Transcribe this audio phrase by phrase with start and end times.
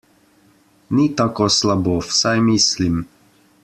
[0.99, 3.01] Ni tako slabo, vsaj mislim.